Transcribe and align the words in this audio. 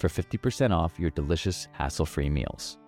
for 0.00 0.08
50% 0.08 0.74
off 0.74 0.98
your 0.98 1.10
delicious 1.10 1.68
hassle-free 1.72 2.30
meals. 2.30 2.78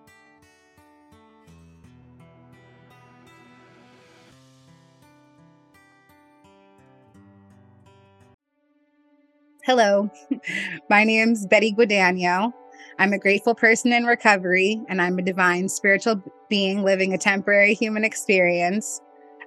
Hello, 9.63 10.09
my 10.89 11.05
name's 11.05 11.47
Betty 11.47 11.73
Guadagno. 11.73 12.51
I'm 12.99 13.13
a 13.13 13.17
grateful 13.17 13.55
person 13.55 13.93
in 13.93 14.03
recovery, 14.03 14.81
and 14.89 15.01
I'm 15.01 15.17
a 15.17 15.21
divine 15.21 15.69
spiritual 15.69 16.21
being 16.49 16.83
living 16.83 17.13
a 17.13 17.17
temporary 17.17 17.73
human 17.73 18.03
experience. 18.03 18.99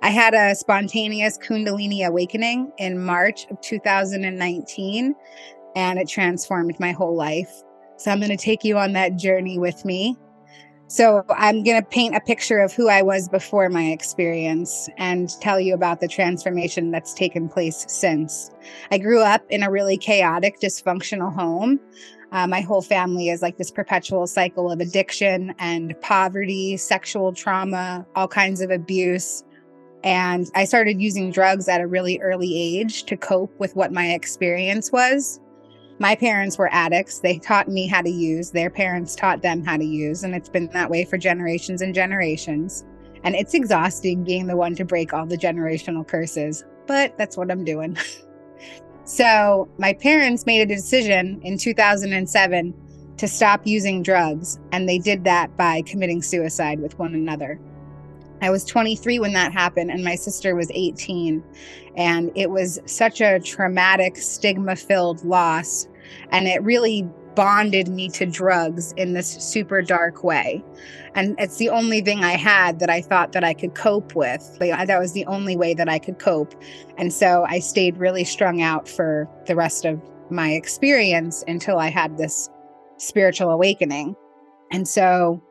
I 0.02 0.08
had 0.08 0.32
a 0.32 0.54
spontaneous 0.54 1.36
Kundalini 1.38 2.06
awakening 2.06 2.72
in 2.78 2.98
March 2.98 3.46
of 3.50 3.60
2019, 3.60 5.14
and 5.76 5.98
it 5.98 6.08
transformed 6.08 6.80
my 6.80 6.92
whole 6.92 7.14
life. 7.14 7.62
So 7.96 8.10
I'm 8.10 8.18
going 8.18 8.30
to 8.30 8.36
take 8.36 8.64
you 8.64 8.78
on 8.78 8.92
that 8.92 9.16
journey 9.16 9.58
with 9.58 9.84
me. 9.84 10.16
So 10.88 11.24
I'm 11.30 11.64
going 11.64 11.82
to 11.82 11.88
paint 11.88 12.14
a 12.14 12.20
picture 12.20 12.60
of 12.60 12.72
who 12.72 12.88
I 12.88 13.02
was 13.02 13.28
before 13.28 13.68
my 13.68 13.86
experience 13.86 14.88
and 14.98 15.28
tell 15.40 15.58
you 15.58 15.74
about 15.74 16.00
the 16.00 16.06
transformation 16.06 16.92
that's 16.92 17.12
taken 17.12 17.48
place 17.48 17.84
since. 17.88 18.50
I 18.92 18.98
grew 18.98 19.20
up 19.20 19.42
in 19.50 19.64
a 19.64 19.70
really 19.70 19.96
chaotic, 19.96 20.60
dysfunctional 20.60 21.34
home. 21.34 21.80
Uh, 22.30 22.46
my 22.46 22.60
whole 22.60 22.82
family 22.82 23.30
is 23.30 23.42
like 23.42 23.56
this 23.56 23.70
perpetual 23.70 24.28
cycle 24.28 24.70
of 24.70 24.78
addiction 24.78 25.54
and 25.58 26.00
poverty, 26.02 26.76
sexual 26.76 27.32
trauma, 27.32 28.06
all 28.14 28.28
kinds 28.28 28.60
of 28.60 28.70
abuse. 28.70 29.42
And 30.04 30.48
I 30.54 30.66
started 30.66 31.00
using 31.00 31.32
drugs 31.32 31.68
at 31.68 31.80
a 31.80 31.86
really 31.88 32.20
early 32.20 32.56
age 32.56 33.04
to 33.04 33.16
cope 33.16 33.58
with 33.58 33.74
what 33.74 33.92
my 33.92 34.12
experience 34.12 34.92
was. 34.92 35.40
My 35.98 36.14
parents 36.14 36.58
were 36.58 36.68
addicts. 36.72 37.20
They 37.20 37.38
taught 37.38 37.68
me 37.68 37.86
how 37.86 38.02
to 38.02 38.10
use, 38.10 38.50
their 38.50 38.68
parents 38.68 39.14
taught 39.14 39.40
them 39.40 39.64
how 39.64 39.76
to 39.78 39.84
use. 39.84 40.24
And 40.24 40.34
it's 40.34 40.48
been 40.48 40.68
that 40.68 40.90
way 40.90 41.04
for 41.04 41.16
generations 41.16 41.80
and 41.80 41.94
generations. 41.94 42.84
And 43.24 43.34
it's 43.34 43.54
exhausting 43.54 44.22
being 44.22 44.46
the 44.46 44.56
one 44.56 44.74
to 44.76 44.84
break 44.84 45.12
all 45.12 45.26
the 45.26 45.38
generational 45.38 46.06
curses, 46.06 46.64
but 46.86 47.16
that's 47.16 47.36
what 47.36 47.50
I'm 47.50 47.64
doing. 47.64 47.96
so, 49.04 49.68
my 49.78 49.94
parents 49.94 50.46
made 50.46 50.60
a 50.60 50.66
decision 50.66 51.40
in 51.42 51.56
2007 51.58 52.74
to 53.16 53.26
stop 53.26 53.66
using 53.66 54.02
drugs. 54.02 54.58
And 54.72 54.88
they 54.88 54.98
did 54.98 55.24
that 55.24 55.56
by 55.56 55.82
committing 55.82 56.22
suicide 56.22 56.78
with 56.78 56.98
one 56.98 57.14
another. 57.14 57.58
I 58.42 58.50
was 58.50 58.64
23 58.64 59.18
when 59.18 59.32
that 59.32 59.52
happened, 59.52 59.90
and 59.90 60.04
my 60.04 60.14
sister 60.14 60.54
was 60.54 60.70
18. 60.74 61.42
And 61.96 62.30
it 62.34 62.50
was 62.50 62.78
such 62.86 63.20
a 63.20 63.40
traumatic, 63.40 64.16
stigma 64.16 64.76
filled 64.76 65.24
loss. 65.24 65.88
And 66.30 66.46
it 66.46 66.62
really 66.62 67.08
bonded 67.34 67.88
me 67.88 68.08
to 68.08 68.26
drugs 68.26 68.92
in 68.92 69.12
this 69.12 69.28
super 69.28 69.82
dark 69.82 70.24
way. 70.24 70.64
And 71.14 71.34
it's 71.38 71.56
the 71.56 71.70
only 71.70 72.00
thing 72.00 72.24
I 72.24 72.32
had 72.32 72.78
that 72.80 72.90
I 72.90 73.00
thought 73.00 73.32
that 73.32 73.44
I 73.44 73.54
could 73.54 73.74
cope 73.74 74.14
with. 74.14 74.56
Like, 74.60 74.86
that 74.86 74.98
was 74.98 75.12
the 75.12 75.26
only 75.26 75.56
way 75.56 75.74
that 75.74 75.88
I 75.88 75.98
could 75.98 76.18
cope. 76.18 76.54
And 76.98 77.12
so 77.12 77.44
I 77.48 77.58
stayed 77.58 77.96
really 77.98 78.24
strung 78.24 78.62
out 78.62 78.88
for 78.88 79.28
the 79.46 79.56
rest 79.56 79.84
of 79.84 80.00
my 80.30 80.52
experience 80.52 81.44
until 81.46 81.78
I 81.78 81.88
had 81.88 82.18
this 82.18 82.50
spiritual 82.98 83.50
awakening. 83.50 84.16
And 84.72 84.88
so 84.88 85.42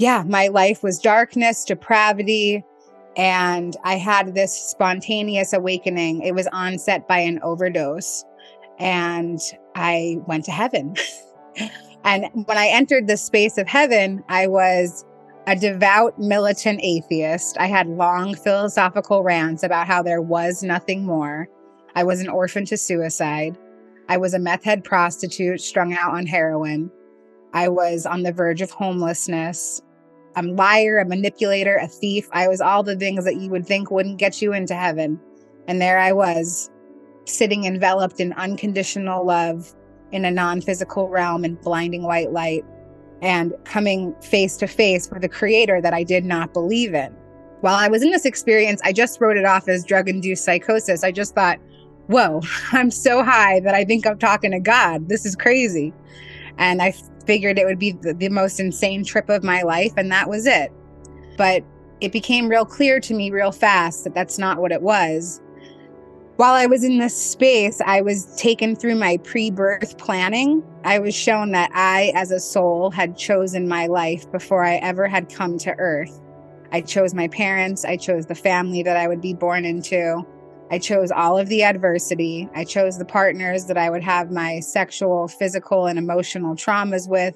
yeah, 0.00 0.24
my 0.26 0.48
life 0.48 0.82
was 0.82 0.98
darkness, 0.98 1.62
depravity, 1.62 2.64
and 3.18 3.76
I 3.84 3.96
had 3.96 4.34
this 4.34 4.50
spontaneous 4.54 5.52
awakening. 5.52 6.22
It 6.22 6.34
was 6.34 6.48
onset 6.54 7.06
by 7.06 7.18
an 7.18 7.38
overdose, 7.42 8.24
and 8.78 9.38
I 9.74 10.16
went 10.26 10.46
to 10.46 10.52
heaven. 10.52 10.96
and 12.04 12.24
when 12.46 12.56
I 12.56 12.68
entered 12.68 13.08
the 13.08 13.18
space 13.18 13.58
of 13.58 13.68
heaven, 13.68 14.24
I 14.30 14.46
was 14.46 15.04
a 15.46 15.54
devout 15.54 16.18
militant 16.18 16.80
atheist. 16.82 17.58
I 17.60 17.66
had 17.66 17.86
long 17.86 18.34
philosophical 18.34 19.22
rants 19.22 19.62
about 19.62 19.86
how 19.86 20.02
there 20.02 20.22
was 20.22 20.62
nothing 20.62 21.04
more. 21.04 21.46
I 21.94 22.04
was 22.04 22.20
an 22.20 22.28
orphan 22.30 22.64
to 22.66 22.78
suicide. 22.78 23.58
I 24.08 24.16
was 24.16 24.32
a 24.32 24.38
meth 24.38 24.64
head 24.64 24.82
prostitute 24.82 25.60
strung 25.60 25.92
out 25.92 26.14
on 26.14 26.24
heroin. 26.24 26.90
I 27.52 27.68
was 27.68 28.06
on 28.06 28.22
the 28.22 28.32
verge 28.32 28.62
of 28.62 28.70
homelessness 28.70 29.82
a 30.36 30.42
liar, 30.42 30.98
a 30.98 31.04
manipulator, 31.04 31.76
a 31.76 31.88
thief. 31.88 32.28
I 32.32 32.48
was 32.48 32.60
all 32.60 32.82
the 32.82 32.96
things 32.96 33.24
that 33.24 33.36
you 33.36 33.50
would 33.50 33.66
think 33.66 33.90
wouldn't 33.90 34.18
get 34.18 34.40
you 34.40 34.52
into 34.52 34.74
heaven. 34.74 35.20
And 35.66 35.80
there 35.80 35.98
I 35.98 36.12
was, 36.12 36.70
sitting 37.24 37.64
enveloped 37.64 38.20
in 38.20 38.32
unconditional 38.34 39.24
love 39.24 39.74
in 40.12 40.24
a 40.24 40.30
non 40.30 40.60
physical 40.60 41.08
realm 41.08 41.44
in 41.44 41.54
blinding 41.56 42.02
white 42.02 42.32
light 42.32 42.64
and 43.22 43.52
coming 43.64 44.14
face 44.22 44.56
to 44.56 44.66
face 44.66 45.10
with 45.10 45.24
a 45.24 45.28
creator 45.28 45.80
that 45.80 45.94
I 45.94 46.02
did 46.02 46.24
not 46.24 46.52
believe 46.52 46.94
in. 46.94 47.14
While 47.60 47.74
I 47.74 47.88
was 47.88 48.02
in 48.02 48.10
this 48.10 48.24
experience, 48.24 48.80
I 48.84 48.92
just 48.92 49.20
wrote 49.20 49.36
it 49.36 49.44
off 49.44 49.68
as 49.68 49.84
drug 49.84 50.08
induced 50.08 50.44
psychosis. 50.44 51.04
I 51.04 51.12
just 51.12 51.34
thought, 51.34 51.58
whoa, 52.06 52.40
I'm 52.72 52.90
so 52.90 53.22
high 53.22 53.60
that 53.60 53.74
I 53.74 53.84
think 53.84 54.06
I'm 54.06 54.18
talking 54.18 54.52
to 54.52 54.60
God. 54.60 55.08
This 55.08 55.26
is 55.26 55.36
crazy. 55.36 55.92
And 56.56 56.82
I 56.82 56.94
figured 57.30 57.60
it 57.60 57.64
would 57.64 57.78
be 57.78 57.92
the, 57.92 58.12
the 58.12 58.28
most 58.28 58.58
insane 58.58 59.04
trip 59.04 59.28
of 59.28 59.44
my 59.44 59.62
life, 59.62 59.92
and 59.96 60.10
that 60.10 60.28
was 60.28 60.48
it. 60.48 60.72
But 61.36 61.62
it 62.00 62.10
became 62.10 62.48
real 62.48 62.64
clear 62.64 62.98
to 62.98 63.14
me 63.14 63.30
real 63.30 63.52
fast 63.52 64.02
that 64.02 64.14
that's 64.14 64.36
not 64.36 64.58
what 64.58 64.72
it 64.72 64.82
was. 64.82 65.40
While 66.38 66.54
I 66.54 66.66
was 66.66 66.82
in 66.82 66.98
this 66.98 67.16
space, 67.16 67.80
I 67.86 68.00
was 68.00 68.34
taken 68.34 68.74
through 68.74 68.96
my 68.96 69.16
pre 69.18 69.48
birth 69.52 69.96
planning. 69.96 70.64
I 70.82 70.98
was 70.98 71.14
shown 71.14 71.52
that 71.52 71.70
I, 71.72 72.10
as 72.16 72.32
a 72.32 72.40
soul, 72.40 72.90
had 72.90 73.16
chosen 73.16 73.68
my 73.68 73.86
life 73.86 74.28
before 74.32 74.64
I 74.64 74.78
ever 74.78 75.06
had 75.06 75.32
come 75.32 75.56
to 75.58 75.70
earth. 75.78 76.20
I 76.72 76.80
chose 76.80 77.14
my 77.14 77.28
parents, 77.28 77.84
I 77.84 77.96
chose 77.96 78.26
the 78.26 78.34
family 78.34 78.82
that 78.82 78.96
I 78.96 79.06
would 79.06 79.20
be 79.20 79.34
born 79.34 79.64
into. 79.64 80.26
I 80.70 80.78
chose 80.78 81.10
all 81.10 81.36
of 81.36 81.48
the 81.48 81.64
adversity. 81.64 82.48
I 82.54 82.64
chose 82.64 82.96
the 82.96 83.04
partners 83.04 83.66
that 83.66 83.76
I 83.76 83.90
would 83.90 84.04
have 84.04 84.30
my 84.30 84.60
sexual, 84.60 85.26
physical, 85.26 85.86
and 85.86 85.98
emotional 85.98 86.54
traumas 86.54 87.08
with. 87.08 87.34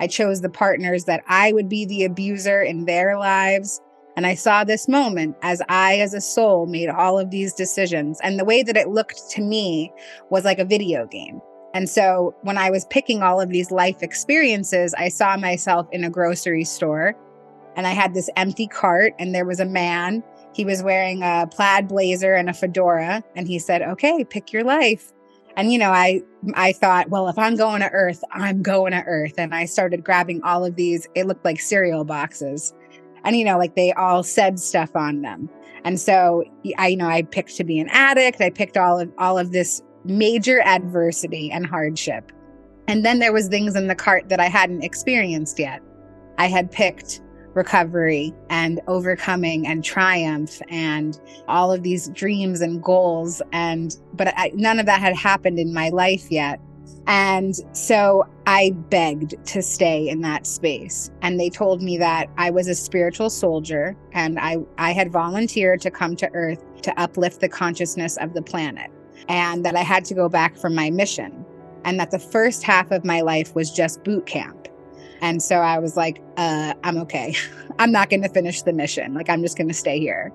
I 0.00 0.08
chose 0.08 0.40
the 0.40 0.50
partners 0.50 1.04
that 1.04 1.22
I 1.28 1.52
would 1.52 1.68
be 1.68 1.86
the 1.86 2.04
abuser 2.04 2.60
in 2.60 2.86
their 2.86 3.16
lives. 3.18 3.80
And 4.16 4.26
I 4.26 4.34
saw 4.34 4.64
this 4.64 4.88
moment 4.88 5.36
as 5.42 5.62
I, 5.68 6.00
as 6.00 6.12
a 6.12 6.20
soul, 6.20 6.66
made 6.66 6.88
all 6.88 7.18
of 7.18 7.30
these 7.30 7.54
decisions. 7.54 8.18
And 8.22 8.38
the 8.38 8.44
way 8.44 8.62
that 8.62 8.76
it 8.76 8.88
looked 8.88 9.30
to 9.30 9.42
me 9.42 9.92
was 10.28 10.44
like 10.44 10.58
a 10.58 10.64
video 10.64 11.06
game. 11.06 11.40
And 11.74 11.88
so 11.88 12.34
when 12.42 12.58
I 12.58 12.68
was 12.70 12.84
picking 12.86 13.22
all 13.22 13.40
of 13.40 13.48
these 13.48 13.70
life 13.70 14.02
experiences, 14.02 14.92
I 14.98 15.08
saw 15.08 15.36
myself 15.36 15.86
in 15.92 16.04
a 16.04 16.10
grocery 16.10 16.64
store 16.64 17.14
and 17.76 17.86
I 17.86 17.92
had 17.92 18.12
this 18.12 18.28
empty 18.36 18.66
cart, 18.66 19.14
and 19.18 19.34
there 19.34 19.46
was 19.46 19.60
a 19.60 19.64
man 19.64 20.22
he 20.52 20.64
was 20.64 20.82
wearing 20.82 21.22
a 21.22 21.48
plaid 21.50 21.88
blazer 21.88 22.34
and 22.34 22.50
a 22.50 22.52
fedora, 22.52 23.24
and 23.34 23.48
he 23.48 23.58
said, 23.58 23.82
"Okay, 23.82 24.24
pick 24.24 24.52
your 24.52 24.64
life." 24.64 25.12
And 25.56 25.72
you 25.72 25.78
know, 25.78 25.90
I 25.90 26.22
I 26.54 26.72
thought, 26.72 27.10
well, 27.10 27.28
if 27.28 27.38
I'm 27.38 27.56
going 27.56 27.80
to 27.80 27.90
Earth, 27.90 28.22
I'm 28.32 28.62
going 28.62 28.92
to 28.92 29.02
Earth, 29.04 29.34
and 29.38 29.54
I 29.54 29.64
started 29.66 30.04
grabbing 30.04 30.42
all 30.42 30.64
of 30.64 30.76
these. 30.76 31.08
It 31.14 31.26
looked 31.26 31.44
like 31.44 31.60
cereal 31.60 32.04
boxes, 32.04 32.74
and 33.24 33.36
you 33.36 33.44
know, 33.44 33.58
like 33.58 33.74
they 33.74 33.92
all 33.92 34.22
said 34.22 34.58
stuff 34.58 34.94
on 34.94 35.22
them. 35.22 35.48
And 35.84 36.00
so 36.00 36.44
I, 36.78 36.88
you 36.88 36.96
know, 36.96 37.08
I 37.08 37.22
picked 37.22 37.56
to 37.56 37.64
be 37.64 37.80
an 37.80 37.88
addict. 37.90 38.40
I 38.40 38.50
picked 38.50 38.76
all 38.76 39.00
of 39.00 39.10
all 39.18 39.38
of 39.38 39.52
this 39.52 39.82
major 40.04 40.60
adversity 40.62 41.50
and 41.50 41.66
hardship. 41.66 42.30
And 42.88 43.04
then 43.04 43.20
there 43.20 43.32
was 43.32 43.48
things 43.48 43.76
in 43.76 43.86
the 43.86 43.94
cart 43.94 44.28
that 44.28 44.40
I 44.40 44.48
hadn't 44.48 44.82
experienced 44.82 45.58
yet. 45.58 45.80
I 46.38 46.48
had 46.48 46.70
picked 46.70 47.21
recovery 47.54 48.32
and 48.48 48.80
overcoming 48.86 49.66
and 49.66 49.84
triumph 49.84 50.60
and 50.68 51.20
all 51.48 51.72
of 51.72 51.82
these 51.82 52.08
dreams 52.08 52.60
and 52.60 52.82
goals 52.82 53.42
and 53.52 53.98
but 54.14 54.32
I, 54.36 54.52
none 54.54 54.78
of 54.78 54.86
that 54.86 55.00
had 55.00 55.14
happened 55.14 55.58
in 55.58 55.74
my 55.74 55.90
life 55.90 56.30
yet 56.30 56.60
and 57.06 57.56
so 57.72 58.26
I 58.46 58.70
begged 58.90 59.34
to 59.46 59.62
stay 59.62 60.08
in 60.08 60.20
that 60.20 60.46
space. 60.46 61.10
And 61.20 61.38
they 61.38 61.50
told 61.50 61.82
me 61.82 61.98
that 61.98 62.28
I 62.36 62.50
was 62.50 62.68
a 62.68 62.74
spiritual 62.74 63.30
soldier 63.30 63.96
and 64.12 64.38
I, 64.38 64.58
I 64.78 64.92
had 64.92 65.10
volunteered 65.10 65.80
to 65.82 65.90
come 65.90 66.14
to 66.16 66.30
Earth 66.32 66.62
to 66.82 67.00
uplift 67.00 67.40
the 67.40 67.48
consciousness 67.48 68.16
of 68.18 68.34
the 68.34 68.42
planet 68.42 68.90
and 69.28 69.64
that 69.64 69.76
I 69.76 69.82
had 69.82 70.04
to 70.06 70.14
go 70.14 70.28
back 70.28 70.56
for 70.56 70.70
my 70.70 70.90
mission. 70.90 71.44
And 71.84 71.98
that 71.98 72.12
the 72.12 72.18
first 72.18 72.62
half 72.62 72.92
of 72.92 73.04
my 73.04 73.22
life 73.22 73.54
was 73.56 73.72
just 73.72 74.04
boot 74.04 74.26
camp. 74.26 74.61
And 75.22 75.40
so 75.40 75.56
I 75.56 75.78
was 75.78 75.96
like, 75.96 76.20
uh, 76.36 76.74
I'm 76.82 76.98
okay. 76.98 77.34
I'm 77.78 77.92
not 77.92 78.10
going 78.10 78.22
to 78.22 78.28
finish 78.28 78.62
the 78.62 78.72
mission. 78.72 79.14
Like, 79.14 79.30
I'm 79.30 79.40
just 79.40 79.56
going 79.56 79.68
to 79.68 79.74
stay 79.74 79.98
here. 79.98 80.32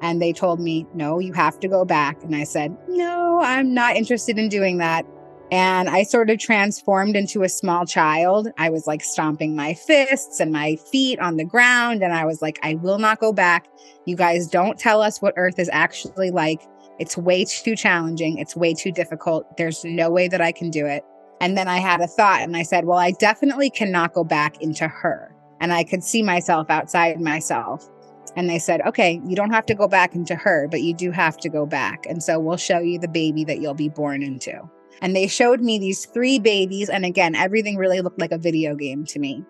And 0.00 0.20
they 0.20 0.32
told 0.32 0.58
me, 0.58 0.86
no, 0.94 1.20
you 1.20 1.32
have 1.34 1.60
to 1.60 1.68
go 1.68 1.84
back. 1.84 2.20
And 2.24 2.34
I 2.34 2.44
said, 2.44 2.76
no, 2.88 3.40
I'm 3.40 3.72
not 3.72 3.94
interested 3.94 4.38
in 4.38 4.48
doing 4.48 4.78
that. 4.78 5.06
And 5.52 5.90
I 5.90 6.02
sort 6.02 6.30
of 6.30 6.38
transformed 6.38 7.14
into 7.14 7.42
a 7.42 7.48
small 7.48 7.84
child. 7.84 8.48
I 8.56 8.70
was 8.70 8.86
like 8.86 9.04
stomping 9.04 9.54
my 9.54 9.74
fists 9.74 10.40
and 10.40 10.50
my 10.50 10.76
feet 10.76 11.20
on 11.20 11.36
the 11.36 11.44
ground. 11.44 12.02
And 12.02 12.14
I 12.14 12.24
was 12.24 12.40
like, 12.40 12.58
I 12.62 12.76
will 12.76 12.98
not 12.98 13.20
go 13.20 13.34
back. 13.34 13.68
You 14.06 14.16
guys 14.16 14.48
don't 14.48 14.78
tell 14.78 15.02
us 15.02 15.20
what 15.20 15.34
Earth 15.36 15.58
is 15.58 15.68
actually 15.70 16.30
like. 16.30 16.62
It's 16.98 17.18
way 17.18 17.44
too 17.44 17.76
challenging. 17.76 18.38
It's 18.38 18.56
way 18.56 18.72
too 18.72 18.92
difficult. 18.92 19.58
There's 19.58 19.84
no 19.84 20.10
way 20.10 20.26
that 20.26 20.40
I 20.40 20.52
can 20.52 20.70
do 20.70 20.86
it. 20.86 21.04
And 21.42 21.58
then 21.58 21.66
I 21.66 21.78
had 21.78 22.00
a 22.00 22.06
thought 22.06 22.40
and 22.42 22.56
I 22.56 22.62
said, 22.62 22.84
Well, 22.84 22.98
I 22.98 23.10
definitely 23.10 23.68
cannot 23.68 24.14
go 24.14 24.22
back 24.22 24.62
into 24.62 24.86
her. 24.86 25.34
And 25.60 25.72
I 25.72 25.82
could 25.82 26.04
see 26.04 26.22
myself 26.22 26.70
outside 26.70 27.20
myself. 27.20 27.90
And 28.36 28.48
they 28.48 28.60
said, 28.60 28.80
Okay, 28.82 29.20
you 29.26 29.34
don't 29.34 29.50
have 29.50 29.66
to 29.66 29.74
go 29.74 29.88
back 29.88 30.14
into 30.14 30.36
her, 30.36 30.68
but 30.70 30.82
you 30.82 30.94
do 30.94 31.10
have 31.10 31.36
to 31.38 31.48
go 31.48 31.66
back. 31.66 32.06
And 32.06 32.22
so 32.22 32.38
we'll 32.38 32.56
show 32.56 32.78
you 32.78 33.00
the 33.00 33.08
baby 33.08 33.44
that 33.44 33.60
you'll 33.60 33.74
be 33.74 33.88
born 33.88 34.22
into. 34.22 34.62
And 35.02 35.16
they 35.16 35.26
showed 35.26 35.60
me 35.60 35.80
these 35.80 36.06
three 36.06 36.38
babies. 36.38 36.88
And 36.88 37.04
again, 37.04 37.34
everything 37.34 37.76
really 37.76 38.00
looked 38.02 38.20
like 38.20 38.30
a 38.30 38.38
video 38.38 38.76
game 38.76 39.04
to 39.06 39.18
me. 39.18 39.44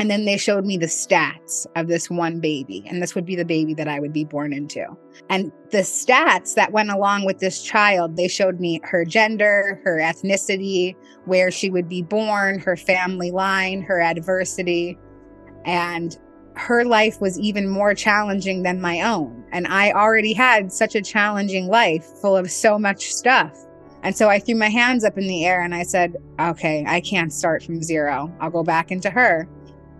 And 0.00 0.10
then 0.10 0.24
they 0.24 0.38
showed 0.38 0.64
me 0.64 0.78
the 0.78 0.86
stats 0.86 1.66
of 1.76 1.86
this 1.86 2.08
one 2.08 2.40
baby, 2.40 2.82
and 2.88 3.02
this 3.02 3.14
would 3.14 3.26
be 3.26 3.36
the 3.36 3.44
baby 3.44 3.74
that 3.74 3.86
I 3.86 4.00
would 4.00 4.14
be 4.14 4.24
born 4.24 4.54
into. 4.54 4.86
And 5.28 5.52
the 5.72 5.82
stats 5.82 6.54
that 6.54 6.72
went 6.72 6.88
along 6.88 7.26
with 7.26 7.38
this 7.38 7.62
child, 7.62 8.16
they 8.16 8.26
showed 8.26 8.60
me 8.60 8.80
her 8.82 9.04
gender, 9.04 9.78
her 9.84 9.98
ethnicity, 9.98 10.96
where 11.26 11.50
she 11.50 11.68
would 11.68 11.86
be 11.86 12.00
born, 12.00 12.60
her 12.60 12.78
family 12.78 13.30
line, 13.30 13.82
her 13.82 14.00
adversity. 14.00 14.98
And 15.66 16.18
her 16.56 16.86
life 16.86 17.20
was 17.20 17.38
even 17.38 17.68
more 17.68 17.92
challenging 17.92 18.62
than 18.62 18.80
my 18.80 19.02
own. 19.02 19.44
And 19.52 19.66
I 19.66 19.92
already 19.92 20.32
had 20.32 20.72
such 20.72 20.94
a 20.94 21.02
challenging 21.02 21.66
life 21.68 22.06
full 22.22 22.38
of 22.38 22.50
so 22.50 22.78
much 22.78 23.12
stuff. 23.12 23.54
And 24.02 24.16
so 24.16 24.30
I 24.30 24.38
threw 24.38 24.54
my 24.54 24.70
hands 24.70 25.04
up 25.04 25.18
in 25.18 25.26
the 25.26 25.44
air 25.44 25.60
and 25.60 25.74
I 25.74 25.82
said, 25.82 26.16
okay, 26.40 26.86
I 26.88 27.02
can't 27.02 27.30
start 27.30 27.62
from 27.62 27.82
zero. 27.82 28.34
I'll 28.40 28.48
go 28.48 28.62
back 28.62 28.90
into 28.90 29.10
her. 29.10 29.46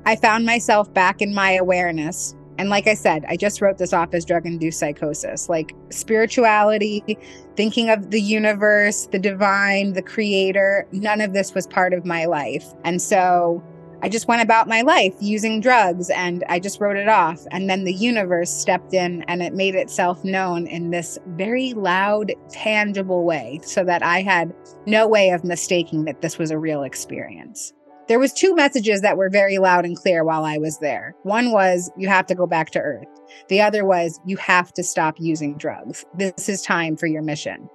I 0.06 0.16
found 0.16 0.46
myself 0.46 0.92
back 0.92 1.20
in 1.20 1.34
my 1.34 1.52
awareness. 1.52 2.34
And 2.58 2.68
like 2.68 2.86
I 2.86 2.94
said, 2.94 3.24
I 3.28 3.36
just 3.36 3.62
wrote 3.62 3.78
this 3.78 3.92
off 3.92 4.12
as 4.12 4.24
drug 4.24 4.44
induced 4.44 4.78
psychosis. 4.78 5.48
Like 5.48 5.74
spirituality, 5.90 7.16
thinking 7.56 7.88
of 7.88 8.10
the 8.10 8.20
universe, 8.20 9.06
the 9.06 9.18
divine, 9.18 9.94
the 9.94 10.02
creator, 10.02 10.86
none 10.92 11.20
of 11.20 11.32
this 11.32 11.54
was 11.54 11.66
part 11.66 11.94
of 11.94 12.04
my 12.04 12.26
life. 12.26 12.66
And 12.84 13.00
so 13.00 13.62
I 14.02 14.08
just 14.08 14.28
went 14.28 14.40
about 14.42 14.66
my 14.66 14.80
life 14.80 15.14
using 15.20 15.60
drugs 15.60 16.08
and 16.10 16.42
I 16.48 16.58
just 16.58 16.80
wrote 16.80 16.96
it 16.96 17.08
off. 17.08 17.46
And 17.50 17.68
then 17.68 17.84
the 17.84 17.92
universe 17.92 18.50
stepped 18.50 18.94
in 18.94 19.22
and 19.22 19.42
it 19.42 19.52
made 19.52 19.74
itself 19.74 20.24
known 20.24 20.66
in 20.66 20.90
this 20.90 21.18
very 21.28 21.74
loud, 21.74 22.32
tangible 22.48 23.24
way 23.24 23.60
so 23.62 23.84
that 23.84 24.02
I 24.02 24.22
had 24.22 24.54
no 24.86 25.06
way 25.06 25.30
of 25.30 25.44
mistaking 25.44 26.04
that 26.06 26.22
this 26.22 26.38
was 26.38 26.50
a 26.50 26.58
real 26.58 26.82
experience. 26.82 27.74
There 28.10 28.18
was 28.18 28.32
two 28.32 28.56
messages 28.56 29.02
that 29.02 29.16
were 29.16 29.30
very 29.30 29.58
loud 29.58 29.84
and 29.84 29.96
clear 29.96 30.24
while 30.24 30.44
I 30.44 30.58
was 30.58 30.80
there. 30.80 31.14
One 31.22 31.52
was 31.52 31.92
you 31.96 32.08
have 32.08 32.26
to 32.26 32.34
go 32.34 32.44
back 32.44 32.70
to 32.70 32.80
earth. 32.80 33.06
The 33.46 33.60
other 33.60 33.84
was 33.84 34.18
you 34.26 34.36
have 34.38 34.72
to 34.72 34.82
stop 34.82 35.14
using 35.20 35.56
drugs. 35.56 36.04
This 36.14 36.48
is 36.48 36.60
time 36.60 36.96
for 36.96 37.06
your 37.06 37.22
mission. 37.22 37.70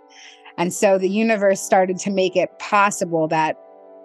And 0.58 0.74
so 0.74 0.98
the 0.98 1.08
universe 1.08 1.62
started 1.62 2.00
to 2.00 2.12
make 2.12 2.36
it 2.36 2.50
possible 2.60 3.30
that 3.30 3.56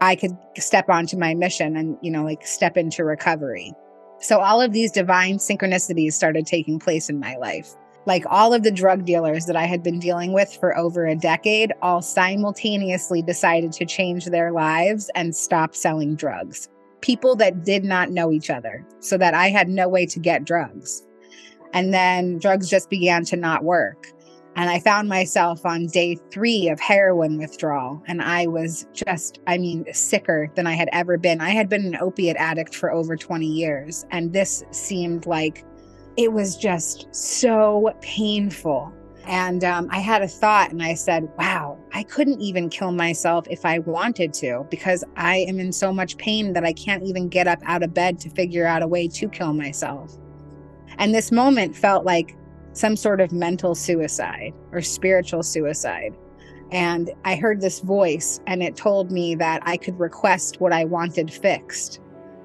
I 0.00 0.14
could 0.14 0.38
step 0.56 0.88
onto 0.88 1.18
my 1.18 1.34
mission 1.34 1.76
and, 1.76 1.98
you 2.00 2.12
know, 2.12 2.22
like 2.22 2.46
step 2.46 2.76
into 2.76 3.02
recovery. 3.02 3.72
So 4.20 4.38
all 4.38 4.62
of 4.62 4.72
these 4.72 4.92
divine 4.92 5.38
synchronicities 5.38 6.12
started 6.12 6.46
taking 6.46 6.78
place 6.78 7.10
in 7.10 7.18
my 7.18 7.34
life. 7.38 7.74
Like 8.10 8.24
all 8.28 8.52
of 8.52 8.64
the 8.64 8.72
drug 8.72 9.04
dealers 9.04 9.46
that 9.46 9.54
I 9.54 9.66
had 9.66 9.84
been 9.84 10.00
dealing 10.00 10.32
with 10.32 10.52
for 10.58 10.76
over 10.76 11.06
a 11.06 11.14
decade, 11.14 11.72
all 11.80 12.02
simultaneously 12.02 13.22
decided 13.22 13.70
to 13.74 13.86
change 13.86 14.24
their 14.24 14.50
lives 14.50 15.08
and 15.14 15.32
stop 15.32 15.76
selling 15.76 16.16
drugs. 16.16 16.68
People 17.02 17.36
that 17.36 17.64
did 17.64 17.84
not 17.84 18.10
know 18.10 18.32
each 18.32 18.50
other, 18.50 18.84
so 18.98 19.16
that 19.18 19.32
I 19.32 19.48
had 19.48 19.68
no 19.68 19.88
way 19.88 20.06
to 20.06 20.18
get 20.18 20.44
drugs. 20.44 21.06
And 21.72 21.94
then 21.94 22.40
drugs 22.40 22.68
just 22.68 22.90
began 22.90 23.24
to 23.26 23.36
not 23.36 23.62
work. 23.62 24.08
And 24.56 24.68
I 24.68 24.80
found 24.80 25.08
myself 25.08 25.64
on 25.64 25.86
day 25.86 26.18
three 26.32 26.68
of 26.68 26.80
heroin 26.80 27.38
withdrawal. 27.38 28.02
And 28.08 28.20
I 28.20 28.48
was 28.48 28.88
just, 28.92 29.38
I 29.46 29.56
mean, 29.56 29.84
sicker 29.92 30.50
than 30.56 30.66
I 30.66 30.72
had 30.72 30.88
ever 30.92 31.16
been. 31.16 31.40
I 31.40 31.50
had 31.50 31.68
been 31.68 31.86
an 31.86 31.96
opiate 32.00 32.36
addict 32.38 32.74
for 32.74 32.90
over 32.90 33.16
20 33.16 33.46
years. 33.46 34.04
And 34.10 34.32
this 34.32 34.64
seemed 34.72 35.26
like 35.26 35.64
it 36.16 36.32
was 36.32 36.56
just 36.56 37.08
so 37.14 37.94
painful. 38.00 38.92
And 39.26 39.62
um, 39.64 39.88
I 39.90 39.98
had 39.98 40.22
a 40.22 40.28
thought 40.28 40.70
and 40.72 40.82
I 40.82 40.94
said, 40.94 41.30
wow, 41.38 41.78
I 41.92 42.02
couldn't 42.02 42.40
even 42.40 42.68
kill 42.68 42.90
myself 42.90 43.46
if 43.50 43.64
I 43.64 43.78
wanted 43.80 44.32
to 44.34 44.66
because 44.70 45.04
I 45.16 45.36
am 45.48 45.60
in 45.60 45.72
so 45.72 45.92
much 45.92 46.16
pain 46.16 46.52
that 46.54 46.64
I 46.64 46.72
can't 46.72 47.02
even 47.04 47.28
get 47.28 47.46
up 47.46 47.60
out 47.64 47.82
of 47.82 47.94
bed 47.94 48.18
to 48.20 48.30
figure 48.30 48.66
out 48.66 48.82
a 48.82 48.88
way 48.88 49.06
to 49.08 49.28
kill 49.28 49.52
myself. 49.52 50.16
And 50.98 51.14
this 51.14 51.30
moment 51.30 51.76
felt 51.76 52.04
like 52.04 52.36
some 52.72 52.96
sort 52.96 53.20
of 53.20 53.32
mental 53.32 53.74
suicide 53.74 54.52
or 54.72 54.80
spiritual 54.80 55.42
suicide. 55.42 56.16
And 56.72 57.10
I 57.24 57.34
heard 57.34 57.60
this 57.60 57.80
voice, 57.80 58.40
and 58.46 58.62
it 58.62 58.76
told 58.76 59.10
me 59.10 59.34
that 59.36 59.60
I 59.64 59.76
could 59.76 59.98
request 59.98 60.60
what 60.60 60.72
I 60.72 60.84
wanted 60.84 61.32
fixed. 61.32 62.00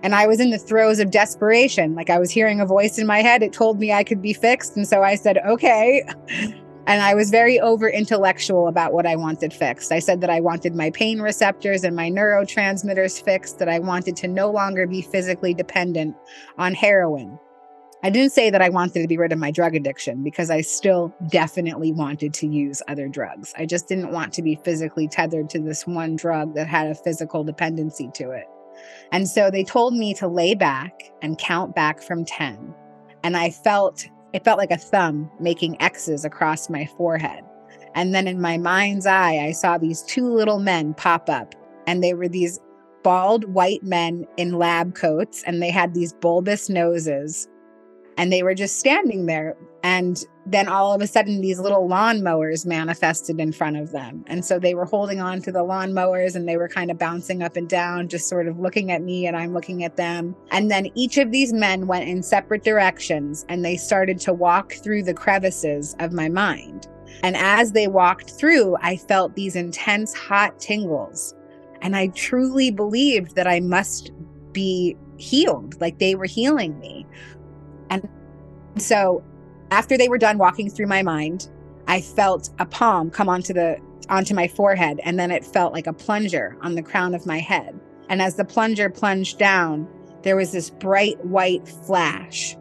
And 0.06 0.14
I 0.14 0.28
was 0.28 0.40
in 0.40 0.52
the 0.52 0.60
throes 0.60 1.00
of 1.00 1.10
desperation. 1.10 1.96
Like 1.96 2.12
I 2.12 2.20
was 2.20 2.30
hearing 2.30 2.62
a 2.62 2.66
voice 2.68 3.00
in 3.00 3.08
my 3.08 3.24
head. 3.24 3.42
It 3.42 3.52
told 3.52 3.80
me 3.80 3.92
I 3.92 4.04
could 4.04 4.22
be 4.22 4.34
fixed. 4.34 4.78
And 4.78 4.88
so 4.88 5.02
I 5.02 5.16
said, 5.16 5.40
okay. 5.40 6.08
And 6.88 7.02
I 7.02 7.16
was 7.16 7.32
very 7.32 7.60
over 7.60 7.90
intellectual 7.90 8.68
about 8.68 8.94
what 8.94 9.08
I 9.08 9.16
wanted 9.16 9.52
fixed. 9.52 9.92
I 9.92 9.98
said 9.98 10.22
that 10.22 10.30
I 10.30 10.40
wanted 10.40 10.76
my 10.76 10.92
pain 10.92 11.20
receptors 11.20 11.84
and 11.84 11.96
my 11.96 12.12
neurotransmitters 12.12 13.24
fixed, 13.24 13.58
that 13.58 13.68
I 13.68 13.80
wanted 13.80 14.16
to 14.18 14.28
no 14.28 14.52
longer 14.52 14.86
be 14.86 15.02
physically 15.02 15.56
dependent 15.56 16.16
on 16.60 16.76
heroin. 16.76 17.40
I 18.04 18.12
didn't 18.12 18.34
say 18.34 18.52
that 18.52 18.62
I 18.62 18.70
wanted 18.70 19.02
to 19.02 19.08
be 19.08 19.18
rid 19.18 19.32
of 19.32 19.40
my 19.40 19.50
drug 19.50 19.74
addiction 19.74 20.22
because 20.22 20.52
I 20.52 20.62
still 20.62 21.12
definitely 21.28 21.92
wanted 21.92 22.36
to 22.36 22.46
use 22.46 22.84
other 22.88 23.08
drugs. 23.08 23.52
I 23.58 23.66
just 23.66 23.88
didn't 23.88 24.12
want 24.12 24.32
to 24.34 24.44
be 24.44 24.54
physically 24.64 25.08
tethered 25.08 25.50
to 25.50 25.60
this 25.60 25.88
one 25.88 26.16
drug 26.16 26.54
that 26.54 26.68
had 26.68 26.86
a 26.86 26.94
physical 26.94 27.44
dependency 27.44 28.12
to 28.14 28.30
it. 28.30 28.46
And 29.12 29.28
so 29.28 29.50
they 29.50 29.64
told 29.64 29.94
me 29.94 30.14
to 30.16 30.28
lay 30.28 30.56
back 30.56 31.12
and 31.22 31.38
count 31.38 31.76
back 31.76 32.02
from 32.02 32.26
10. 32.26 32.74
And 33.24 33.38
I 33.38 33.50
felt 33.50 34.08
it 34.34 34.44
felt 34.44 34.58
like 34.58 34.72
a 34.72 34.78
thumb 34.78 35.32
making 35.40 35.82
X's 35.82 36.26
across 36.26 36.70
my 36.70 36.86
forehead. 36.98 37.44
And 37.94 38.14
then 38.14 38.28
in 38.28 38.42
my 38.42 38.58
mind's 38.58 39.06
eye, 39.06 39.38
I 39.38 39.54
saw 39.54 39.78
these 39.78 40.02
two 40.04 40.28
little 40.28 40.60
men 40.60 40.94
pop 40.94 41.30
up, 41.30 41.56
and 41.88 42.04
they 42.04 42.14
were 42.14 42.28
these 42.28 42.60
bald 43.02 43.46
white 43.46 43.82
men 43.84 44.28
in 44.36 44.60
lab 44.60 44.94
coats, 44.94 45.42
and 45.48 45.64
they 45.64 45.72
had 45.72 45.94
these 45.94 46.12
bulbous 46.12 46.70
noses 46.70 47.48
and 48.18 48.32
they 48.32 48.44
were 48.44 48.56
just 48.56 48.80
standing 48.80 49.26
there. 49.26 49.56
And 49.84 50.24
then 50.48 50.68
all 50.68 50.94
of 50.94 51.02
a 51.02 51.08
sudden, 51.08 51.42
these 51.42 51.60
little 51.60 51.88
lawnmowers 51.88 52.66
manifested 52.66 53.40
in 53.40 53.52
front 53.52 53.78
of 53.78 53.92
them. 53.92 54.24
And 54.28 54.44
so 54.44 54.58
they 54.58 54.74
were 54.74 54.86
holding 54.86 55.22
on 55.22 55.42
to 55.44 55.52
the 55.52 55.64
lawnmowers 55.64 56.36
and 56.36 56.48
they 56.48 56.58
were 56.58 56.68
kind 56.68 56.90
of 56.90 56.98
bouncing 56.98 57.44
up 57.44 57.56
and 57.56 57.70
down, 57.70 58.08
just 58.08 58.28
sort 58.28 58.48
of 58.48 58.60
looking 58.60 58.92
at 58.92 59.04
me 59.04 59.28
and 59.28 59.38
I'm 59.38 59.54
looking 59.54 59.84
at 59.84 59.96
them. 59.96 60.36
And 60.52 60.72
then 60.72 60.90
each 60.96 61.18
of 61.18 61.32
these 61.32 61.54
men 61.54 61.88
went 61.88 62.10
in 62.10 62.24
separate 62.24 62.64
directions 62.64 63.46
and 63.48 63.64
they 63.64 63.78
started 63.78 64.20
to 64.22 64.34
walk 64.34 64.74
through 64.74 65.04
the 65.04 65.14
crevices 65.14 65.96
of 66.00 66.14
my 66.14 66.30
mind. 66.30 66.88
And 67.24 67.38
as 67.38 67.72
they 67.72 67.88
walked 67.88 68.32
through, 68.32 68.78
I 68.82 68.98
felt 68.98 69.36
these 69.36 69.56
intense 69.56 70.14
hot 70.14 70.60
tingles. 70.60 71.36
And 71.82 71.96
I 71.96 72.08
truly 72.08 72.72
believed 72.72 73.36
that 73.36 73.48
I 73.48 73.60
must 73.60 74.12
be 74.52 74.96
healed, 75.18 75.80
like 75.80 76.00
they 76.00 76.16
were 76.16 76.26
healing 76.26 76.80
me. 76.80 77.06
And 77.90 78.08
so 78.78 79.24
after 79.72 79.98
they 79.98 80.10
were 80.10 80.18
done 80.18 80.38
walking 80.38 80.70
through 80.70 80.88
my 80.88 81.04
mind, 81.04 81.50
I 81.88 82.02
felt 82.02 82.50
a 82.60 82.66
palm 82.66 83.10
come 83.12 83.30
onto 83.30 83.54
the 83.54 83.80
onto 84.10 84.36
my 84.36 84.48
forehead 84.48 85.00
and 85.04 85.20
then 85.20 85.32
it 85.32 85.44
felt 85.44 85.74
like 85.74 85.88
a 85.88 85.94
plunger 85.94 86.56
on 86.62 86.76
the 86.76 86.84
crown 86.84 87.16
of 87.16 87.26
my 87.26 87.40
head. 87.40 87.80
And 88.10 88.22
as 88.22 88.36
the 88.36 88.46
plunger 88.46 88.90
plunged 88.90 89.40
down, 89.40 89.88
there 90.22 90.36
was 90.36 90.52
this 90.52 90.70
bright 90.70 91.24
white 91.26 91.68
flash. 91.68 92.56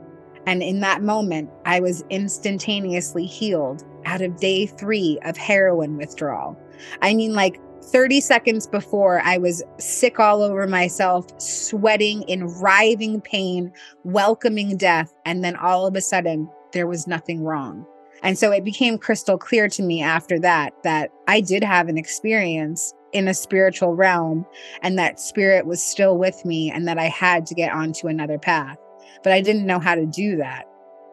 And 0.46 0.62
in 0.62 0.80
that 0.80 1.02
moment, 1.02 1.50
I 1.64 1.80
was 1.80 2.04
instantaneously 2.10 3.26
healed 3.26 3.84
out 4.04 4.20
of 4.20 4.36
day 4.36 4.66
three 4.66 5.18
of 5.24 5.36
heroin 5.36 5.96
withdrawal. 5.96 6.58
I 7.02 7.14
mean, 7.14 7.34
like 7.34 7.58
30 7.84 8.20
seconds 8.20 8.66
before, 8.66 9.20
I 9.20 9.38
was 9.38 9.62
sick 9.78 10.18
all 10.18 10.42
over 10.42 10.66
myself, 10.66 11.26
sweating 11.40 12.22
in 12.22 12.46
writhing 12.46 13.20
pain, 13.20 13.72
welcoming 14.04 14.76
death. 14.76 15.14
And 15.24 15.44
then 15.44 15.56
all 15.56 15.86
of 15.86 15.94
a 15.94 16.00
sudden, 16.00 16.48
there 16.72 16.86
was 16.86 17.06
nothing 17.06 17.42
wrong. 17.42 17.86
And 18.22 18.38
so 18.38 18.50
it 18.50 18.64
became 18.64 18.98
crystal 18.98 19.36
clear 19.36 19.68
to 19.68 19.82
me 19.82 20.02
after 20.02 20.38
that 20.40 20.72
that 20.82 21.10
I 21.28 21.40
did 21.40 21.62
have 21.62 21.88
an 21.88 21.98
experience 21.98 22.94
in 23.12 23.28
a 23.28 23.34
spiritual 23.34 23.94
realm 23.94 24.46
and 24.82 24.98
that 24.98 25.20
spirit 25.20 25.66
was 25.66 25.82
still 25.82 26.16
with 26.16 26.44
me 26.44 26.70
and 26.70 26.88
that 26.88 26.98
I 26.98 27.04
had 27.04 27.46
to 27.46 27.54
get 27.54 27.72
onto 27.72 28.08
another 28.08 28.38
path. 28.38 28.78
But 29.22 29.32
I 29.32 29.40
didn't 29.40 29.66
know 29.66 29.78
how 29.78 29.94
to 29.94 30.06
do 30.06 30.36
that. 30.36 30.64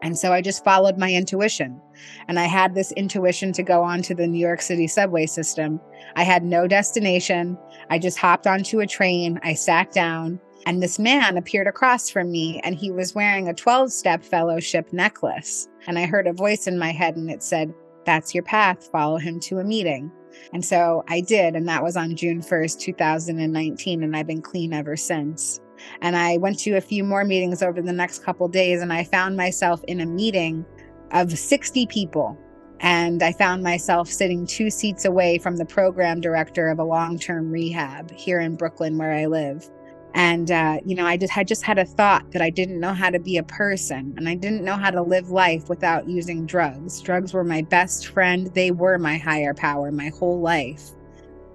And 0.01 0.17
so 0.17 0.33
I 0.33 0.41
just 0.41 0.63
followed 0.63 0.97
my 0.97 1.13
intuition. 1.13 1.79
And 2.27 2.39
I 2.39 2.45
had 2.45 2.73
this 2.73 2.91
intuition 2.93 3.53
to 3.53 3.63
go 3.63 3.83
onto 3.83 4.15
the 4.15 4.27
New 4.27 4.39
York 4.39 4.61
City 4.61 4.87
subway 4.87 5.25
system. 5.25 5.79
I 6.15 6.23
had 6.23 6.43
no 6.43 6.67
destination. 6.67 7.57
I 7.89 7.99
just 7.99 8.17
hopped 8.17 8.47
onto 8.47 8.79
a 8.79 8.87
train. 8.87 9.39
I 9.43 9.53
sat 9.53 9.91
down, 9.91 10.39
and 10.65 10.81
this 10.81 10.99
man 10.99 11.37
appeared 11.37 11.67
across 11.67 12.09
from 12.09 12.31
me, 12.31 12.59
and 12.63 12.75
he 12.75 12.91
was 12.91 13.15
wearing 13.15 13.47
a 13.47 13.53
12 13.53 13.91
step 13.91 14.23
fellowship 14.23 14.91
necklace. 14.91 15.67
And 15.87 15.97
I 15.97 16.05
heard 16.05 16.27
a 16.27 16.33
voice 16.33 16.67
in 16.67 16.79
my 16.79 16.91
head 16.91 17.15
and 17.15 17.29
it 17.29 17.43
said, 17.43 17.73
That's 18.05 18.33
your 18.33 18.43
path. 18.43 18.89
Follow 18.91 19.17
him 19.17 19.39
to 19.41 19.59
a 19.59 19.63
meeting. 19.63 20.11
And 20.53 20.63
so 20.63 21.03
I 21.07 21.21
did. 21.21 21.55
And 21.55 21.67
that 21.67 21.83
was 21.83 21.97
on 21.97 22.15
June 22.15 22.41
1st, 22.41 22.79
2019. 22.79 24.03
And 24.03 24.15
I've 24.15 24.27
been 24.27 24.41
clean 24.41 24.73
ever 24.73 24.95
since. 24.95 25.59
And 26.01 26.15
I 26.15 26.37
went 26.37 26.59
to 26.59 26.77
a 26.77 26.81
few 26.81 27.03
more 27.03 27.23
meetings 27.23 27.61
over 27.61 27.81
the 27.81 27.93
next 27.93 28.23
couple 28.23 28.47
days. 28.47 28.81
And 28.81 28.91
I 28.91 29.03
found 29.03 29.37
myself 29.37 29.83
in 29.85 30.01
a 30.01 30.05
meeting 30.05 30.65
of 31.11 31.37
60 31.37 31.85
people. 31.87 32.37
And 32.79 33.21
I 33.21 33.31
found 33.33 33.61
myself 33.61 34.09
sitting 34.09 34.45
two 34.47 34.71
seats 34.71 35.05
away 35.05 35.37
from 35.37 35.57
the 35.57 35.65
program 35.65 36.19
director 36.19 36.69
of 36.69 36.79
a 36.79 36.83
long 36.83 37.19
term 37.19 37.51
rehab 37.51 38.11
here 38.11 38.39
in 38.39 38.55
Brooklyn, 38.55 38.97
where 38.97 39.13
I 39.13 39.27
live. 39.27 39.69
And, 40.13 40.51
uh, 40.51 40.79
you 40.85 40.95
know, 40.95 41.05
I 41.05 41.15
just 41.15 41.31
had 41.31 41.47
just 41.47 41.63
had 41.63 41.77
a 41.77 41.85
thought 41.85 42.31
that 42.31 42.41
I 42.41 42.49
didn't 42.49 42.79
know 42.79 42.93
how 42.93 43.09
to 43.09 43.19
be 43.19 43.37
a 43.37 43.43
person 43.43 44.13
and 44.17 44.27
I 44.27 44.35
didn't 44.35 44.63
know 44.63 44.75
how 44.75 44.91
to 44.91 45.01
live 45.01 45.29
life 45.29 45.69
without 45.69 46.09
using 46.09 46.45
drugs. 46.45 46.99
Drugs 47.01 47.33
were 47.33 47.45
my 47.45 47.61
best 47.61 48.07
friend. 48.07 48.47
They 48.53 48.71
were 48.71 48.97
my 48.97 49.17
higher 49.17 49.53
power 49.53 49.91
my 49.91 50.09
whole 50.09 50.41
life. 50.41 50.91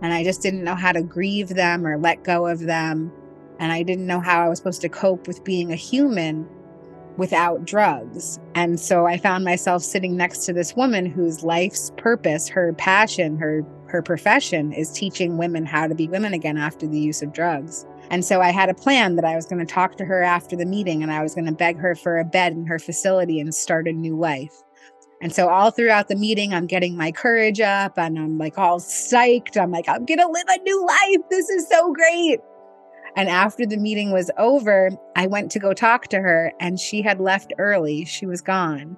And 0.00 0.12
I 0.12 0.24
just 0.24 0.40
didn't 0.42 0.64
know 0.64 0.74
how 0.74 0.92
to 0.92 1.02
grieve 1.02 1.48
them 1.48 1.86
or 1.86 1.98
let 1.98 2.24
go 2.24 2.46
of 2.46 2.60
them. 2.60 3.12
And 3.58 3.72
I 3.72 3.82
didn't 3.82 4.06
know 4.06 4.20
how 4.20 4.44
I 4.44 4.48
was 4.48 4.58
supposed 4.58 4.82
to 4.82 4.88
cope 4.88 5.26
with 5.26 5.44
being 5.44 5.72
a 5.72 5.76
human 5.76 6.48
without 7.16 7.64
drugs. 7.64 8.38
And 8.54 8.78
so 8.78 9.06
I 9.06 9.16
found 9.16 9.44
myself 9.44 9.82
sitting 9.82 10.16
next 10.16 10.44
to 10.46 10.52
this 10.52 10.76
woman 10.76 11.06
whose 11.06 11.42
life's 11.42 11.90
purpose, 11.96 12.48
her 12.48 12.72
passion, 12.74 13.38
her 13.38 13.64
her 13.88 14.02
profession 14.02 14.72
is 14.72 14.90
teaching 14.90 15.38
women 15.38 15.64
how 15.64 15.86
to 15.86 15.94
be 15.94 16.08
women 16.08 16.34
again 16.34 16.56
after 16.56 16.86
the 16.86 16.98
use 16.98 17.22
of 17.22 17.32
drugs. 17.32 17.86
And 18.10 18.24
so 18.24 18.40
I 18.40 18.50
had 18.50 18.68
a 18.68 18.74
plan 18.74 19.16
that 19.16 19.24
I 19.24 19.36
was 19.36 19.46
going 19.46 19.64
to 19.64 19.72
talk 19.72 19.96
to 19.96 20.04
her 20.04 20.22
after 20.22 20.56
the 20.56 20.66
meeting 20.66 21.02
and 21.02 21.12
I 21.12 21.22
was 21.22 21.34
going 21.34 21.46
to 21.46 21.52
beg 21.52 21.78
her 21.78 21.94
for 21.94 22.18
a 22.18 22.24
bed 22.24 22.52
in 22.52 22.66
her 22.66 22.78
facility 22.78 23.40
and 23.40 23.54
start 23.54 23.88
a 23.88 23.92
new 23.92 24.18
life. 24.18 24.52
And 25.22 25.32
so 25.32 25.48
all 25.48 25.70
throughout 25.70 26.08
the 26.08 26.16
meeting, 26.16 26.52
I'm 26.52 26.66
getting 26.66 26.96
my 26.96 27.10
courage 27.10 27.60
up 27.60 27.96
and 27.96 28.18
I'm 28.18 28.38
like 28.38 28.58
all 28.58 28.80
psyched. 28.80 29.56
I'm 29.56 29.70
like, 29.70 29.88
I'm 29.88 30.04
going 30.04 30.18
to 30.18 30.28
live 30.28 30.46
a 30.48 30.62
new 30.62 30.86
life. 30.86 31.22
This 31.30 31.48
is 31.48 31.68
so 31.68 31.92
great. 31.92 32.40
And 33.16 33.30
after 33.30 33.64
the 33.64 33.78
meeting 33.78 34.12
was 34.12 34.30
over, 34.36 34.90
I 35.16 35.26
went 35.26 35.50
to 35.52 35.58
go 35.58 35.72
talk 35.72 36.08
to 36.08 36.18
her 36.18 36.52
and 36.60 36.78
she 36.78 37.00
had 37.00 37.18
left 37.18 37.54
early. 37.58 38.04
She 38.04 38.26
was 38.26 38.42
gone. 38.42 38.96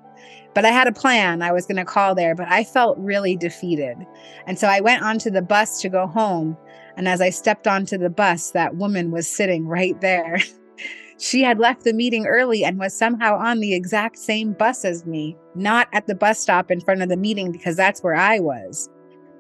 But 0.55 0.65
I 0.65 0.71
had 0.71 0.89
a 0.89 0.93
plan. 0.93 1.41
I 1.41 1.53
was 1.53 1.67
going 1.67 1.77
to 1.77 1.85
call 1.85 2.17
there, 2.17 2.35
but 2.35 2.49
I 2.51 2.65
felt 2.65 2.99
really 2.99 3.37
defeated. 3.37 3.97
And 4.47 4.59
so 4.59 4.67
I 4.67 4.81
went 4.81 5.05
onto 5.05 5.31
the 5.31 5.41
bus 5.41 5.81
to 5.83 5.89
go 5.89 6.09
home. 6.09 6.57
And 6.97 7.07
as 7.07 7.21
I 7.21 7.31
stepped 7.31 7.69
onto 7.69 7.97
the 7.97 8.11
bus, 8.11 8.51
that 8.51 8.75
woman 8.75 9.13
was 9.13 9.31
sitting 9.31 9.69
right 9.69 9.99
there. 10.01 10.39
she 11.19 11.43
had 11.43 11.61
left 11.61 11.85
the 11.85 11.93
meeting 11.93 12.27
early 12.27 12.65
and 12.65 12.77
was 12.77 12.99
somehow 12.99 13.37
on 13.39 13.61
the 13.61 13.73
exact 13.73 14.19
same 14.19 14.53
bus 14.53 14.85
as 14.85 15.07
me, 15.07 15.37
not 15.55 15.87
at 15.93 16.09
the 16.09 16.15
bus 16.17 16.41
stop 16.41 16.73
in 16.73 16.81
front 16.81 17.03
of 17.03 17.09
the 17.09 17.17
meeting 17.17 17.53
because 17.53 17.77
that's 17.77 18.03
where 18.03 18.17
I 18.17 18.41
was. 18.41 18.91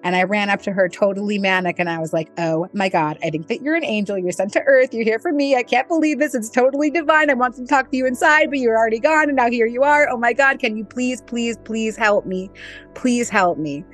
And 0.05 0.14
I 0.14 0.23
ran 0.23 0.49
up 0.49 0.62
to 0.62 0.73
her 0.73 0.88
totally 0.88 1.38
manic 1.38 1.76
and 1.78 1.88
I 1.88 1.99
was 1.99 2.12
like, 2.12 2.31
Oh 2.38 2.69
my 2.73 2.88
God, 2.88 3.19
I 3.23 3.31
think 3.31 3.49
that 3.49 3.62
you're 3.62 3.75
an 3.75 3.85
angel. 3.85 4.17
You're 4.17 4.33
sent 4.33 4.52
to 4.52 4.62
earth. 4.62 4.95
You're 4.95 5.05
here 5.05 5.19
for 5.19 5.33
me. 5.33 5.57
I 5.57 5.62
can't 5.62 5.88
believe 5.88 6.19
this. 6.19 6.35
It's 6.35 6.50
totally 6.50 6.90
divine. 6.90 7.31
I 7.31 7.35
want 7.35 7.57
to 7.57 7.67
talk 7.67 7.90
to 7.90 7.97
you 7.97 8.07
inside, 8.07 8.50
but 8.50 8.59
you're 8.59 8.76
already 8.76 9.00
gone. 9.00 9.28
And 9.28 9.37
now 9.37 9.50
here 9.50 9.67
you 9.67 9.83
are. 9.83 10.09
Oh 10.09 10.17
my 10.17 10.33
God, 10.33 10.61
can 10.61 10.76
you 10.76 10.85
please, 10.85 11.21
please, 11.23 11.57
please 11.64 11.97
help 11.97 12.26
me? 12.26 12.50
Please 12.95 13.28
help 13.28 13.59
me. 13.59 13.85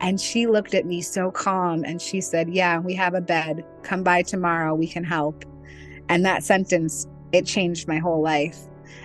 And 0.00 0.18
she 0.18 0.46
looked 0.46 0.74
at 0.74 0.86
me 0.86 1.02
so 1.02 1.30
calm 1.30 1.84
and 1.84 2.00
she 2.00 2.20
said, 2.20 2.48
Yeah, 2.48 2.78
we 2.78 2.94
have 2.94 3.14
a 3.14 3.20
bed. 3.20 3.64
Come 3.82 4.02
by 4.02 4.22
tomorrow. 4.22 4.74
We 4.74 4.88
can 4.88 5.04
help. 5.04 5.44
And 6.08 6.24
that 6.24 6.42
sentence, 6.42 7.06
it 7.32 7.44
changed 7.46 7.86
my 7.86 7.98
whole 7.98 8.22
life. 8.22 8.58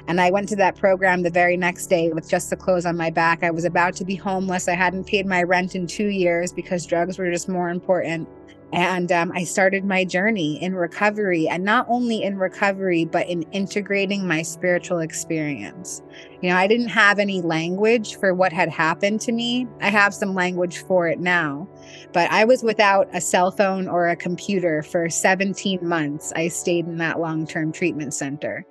And 0.08 0.22
I 0.22 0.30
went 0.30 0.50
to 0.50 0.56
that 0.58 0.75
program 0.75 1.24
the 1.24 1.30
very 1.30 1.58
next 1.58 1.88
day 1.88 2.12
with 2.12 2.30
just 2.30 2.50
the 2.50 2.56
clothes 2.56 2.86
on 2.86 2.98
my 2.98 3.10
back. 3.10 3.44
I 3.44 3.51
was 3.51 3.65
about 3.65 3.96
to 3.96 4.06
be 4.06 4.15
homeless. 4.15 4.68
I 4.68 4.75
hadn't 4.75 5.08
paid 5.08 5.25
my 5.25 5.44
rent 5.44 5.75
in 5.75 5.88
two 5.88 6.08
years 6.08 6.54
because 6.54 6.86
drugs 6.86 7.18
were 7.18 7.32
just 7.32 7.50
more 7.50 7.70
important. 7.70 8.27
And 8.74 9.12
um, 9.12 9.32
I 9.34 9.44
started 9.44 9.86
my 9.86 10.04
journey 10.04 10.62
in 10.62 10.75
recovery, 10.75 11.48
and 11.48 11.63
not 11.63 11.86
only 11.88 12.24
in 12.24 12.38
recovery, 12.38 13.06
but 13.06 13.27
in 13.30 13.44
integrating 13.54 14.27
my 14.27 14.42
spiritual 14.42 15.00
experience. 15.00 16.01
You 16.42 16.50
know, 16.50 16.58
I 16.58 16.68
didn't 16.68 16.89
have 16.89 17.20
any 17.20 17.42
language 17.42 18.18
for 18.18 18.34
what 18.34 18.51
had 18.51 18.70
happened 18.70 19.22
to 19.22 19.32
me. 19.32 19.68
I 19.82 19.89
have 19.89 20.13
some 20.13 20.34
language 20.34 20.80
for 20.80 21.08
it 21.08 21.20
now, 21.20 21.70
but 22.12 22.30
I 22.32 22.44
was 22.44 22.63
without 22.63 23.08
a 23.13 23.22
cell 23.22 23.51
phone 23.51 23.88
or 23.88 24.10
a 24.10 24.15
computer 24.15 24.82
for 24.82 25.10
17 25.10 25.88
months. 25.88 26.34
I 26.36 26.50
stayed 26.50 26.86
in 26.86 26.98
that 26.98 27.20
long 27.20 27.48
term 27.48 27.72
treatment 27.72 28.13
center. 28.13 28.65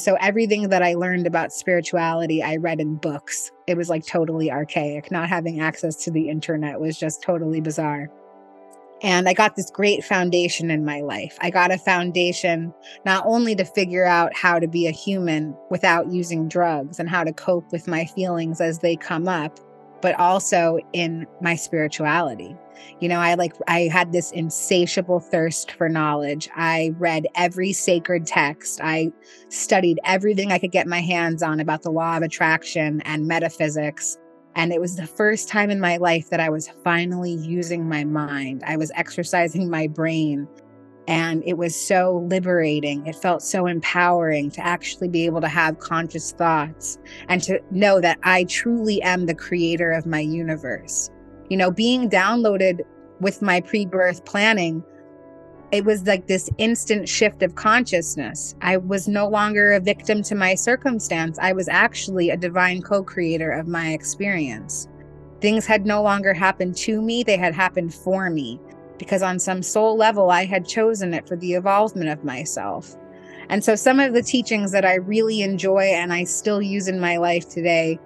So 0.00 0.16
everything 0.20 0.68
that 0.70 0.82
I 0.82 0.94
learned 0.94 1.26
about 1.26 1.52
spirituality, 1.52 2.42
I 2.42 2.56
read 2.56 2.80
in 2.80 2.96
books. 2.96 3.50
It 3.66 3.76
was 3.76 3.90
like 3.90 4.06
totally 4.06 4.50
archaic. 4.50 5.10
Not 5.10 5.28
having 5.28 5.60
access 5.60 5.96
to 6.04 6.10
the 6.10 6.28
internet 6.28 6.80
was 6.80 6.98
just 6.98 7.22
totally 7.22 7.60
bizarre. 7.60 8.08
And 9.02 9.28
I 9.28 9.32
got 9.32 9.56
this 9.56 9.70
great 9.70 10.04
foundation 10.04 10.70
in 10.70 10.84
my 10.84 11.00
life. 11.00 11.38
I 11.40 11.50
got 11.50 11.72
a 11.72 11.78
foundation 11.78 12.74
not 13.06 13.24
only 13.26 13.54
to 13.56 13.64
figure 13.64 14.04
out 14.04 14.36
how 14.36 14.58
to 14.58 14.68
be 14.68 14.86
a 14.86 14.90
human 14.90 15.56
without 15.70 16.10
using 16.12 16.48
drugs 16.48 16.98
and 16.98 17.08
how 17.08 17.24
to 17.24 17.32
cope 17.32 17.72
with 17.72 17.88
my 17.88 18.04
feelings 18.04 18.60
as 18.60 18.80
they 18.80 18.96
come 18.96 19.26
up, 19.26 19.58
but 20.00 20.18
also 20.18 20.78
in 20.92 21.26
my 21.40 21.54
spirituality. 21.54 22.56
You 23.00 23.08
know, 23.08 23.18
I 23.18 23.34
like, 23.34 23.54
I 23.66 23.82
had 23.92 24.12
this 24.12 24.30
insatiable 24.32 25.20
thirst 25.20 25.72
for 25.72 25.88
knowledge. 25.88 26.48
I 26.54 26.94
read 26.98 27.26
every 27.34 27.72
sacred 27.72 28.26
text. 28.26 28.80
I 28.82 29.12
studied 29.48 29.98
everything 30.04 30.50
I 30.52 30.58
could 30.58 30.72
get 30.72 30.86
my 30.86 31.00
hands 31.00 31.42
on 31.42 31.60
about 31.60 31.82
the 31.82 31.90
law 31.90 32.16
of 32.16 32.22
attraction 32.22 33.00
and 33.02 33.26
metaphysics. 33.26 34.16
And 34.56 34.72
it 34.72 34.80
was 34.80 34.96
the 34.96 35.06
first 35.06 35.48
time 35.48 35.70
in 35.70 35.78
my 35.78 35.96
life 35.98 36.30
that 36.30 36.40
I 36.40 36.48
was 36.48 36.68
finally 36.82 37.32
using 37.32 37.88
my 37.88 38.04
mind. 38.04 38.62
I 38.66 38.76
was 38.76 38.90
exercising 38.94 39.70
my 39.70 39.86
brain 39.86 40.48
and 41.06 41.42
it 41.44 41.56
was 41.58 41.74
so 41.74 42.24
liberating. 42.28 43.06
It 43.06 43.16
felt 43.16 43.42
so 43.42 43.66
empowering 43.66 44.50
to 44.52 44.64
actually 44.64 45.08
be 45.08 45.26
able 45.26 45.40
to 45.40 45.48
have 45.48 45.78
conscious 45.78 46.32
thoughts 46.32 46.98
and 47.28 47.42
to 47.42 47.60
know 47.70 48.00
that 48.00 48.18
I 48.22 48.44
truly 48.44 49.02
am 49.02 49.26
the 49.26 49.34
creator 49.34 49.90
of 49.92 50.06
my 50.06 50.20
universe. 50.20 51.10
You 51.48 51.56
know, 51.56 51.70
being 51.70 52.08
downloaded 52.08 52.80
with 53.20 53.42
my 53.42 53.60
pre 53.60 53.86
birth 53.86 54.24
planning, 54.24 54.84
it 55.72 55.84
was 55.84 56.06
like 56.06 56.26
this 56.26 56.50
instant 56.58 57.08
shift 57.08 57.42
of 57.42 57.54
consciousness. 57.54 58.54
I 58.60 58.76
was 58.76 59.08
no 59.08 59.28
longer 59.28 59.72
a 59.72 59.80
victim 59.80 60.22
to 60.24 60.34
my 60.34 60.54
circumstance. 60.54 61.38
I 61.40 61.52
was 61.52 61.68
actually 61.68 62.30
a 62.30 62.36
divine 62.36 62.82
co 62.82 63.02
creator 63.02 63.50
of 63.50 63.66
my 63.66 63.92
experience. 63.92 64.88
Things 65.40 65.66
had 65.66 65.86
no 65.86 66.02
longer 66.02 66.34
happened 66.34 66.76
to 66.78 67.00
me, 67.00 67.22
they 67.22 67.36
had 67.36 67.54
happened 67.54 67.94
for 67.94 68.28
me 68.30 68.60
because 69.00 69.22
on 69.22 69.40
some 69.40 69.64
soul 69.64 69.96
level, 69.96 70.30
I 70.30 70.44
had 70.44 70.64
chosen 70.64 71.12
it 71.12 71.26
for 71.26 71.34
the 71.34 71.54
evolvement 71.54 72.08
of 72.08 72.22
myself. 72.22 72.94
And 73.48 73.64
so, 73.64 73.74
some 73.74 73.98
of 73.98 74.12
the 74.12 74.22
teachings 74.22 74.70
that 74.70 74.84
I 74.84 74.94
really 74.94 75.42
enjoy 75.42 75.86
and 75.86 76.12
I 76.12 76.22
still 76.22 76.62
use 76.62 76.86
in 76.86 77.00
my 77.00 77.16
life 77.16 77.48
today 77.48 77.98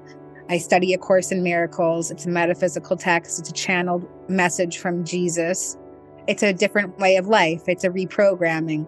I 0.51 0.59
study 0.59 0.93
A 0.93 0.99
Course 0.99 1.33
in 1.33 1.43
Miracles. 1.43 2.11
It's 2.11 2.27
a 2.27 2.31
metaphysical 2.31 2.97
text, 2.97 3.39
it's 3.39 3.49
a 3.49 3.53
channeled 3.53 4.07
message 4.29 4.79
from 4.79 5.05
Jesus. 5.05 5.79
It's 6.27 6.43
a 6.43 6.53
different 6.53 6.99
way 6.99 7.17
of 7.17 7.29
life, 7.29 7.63
it's 7.67 7.85
a 7.85 7.91
reprogramming. 7.91 8.87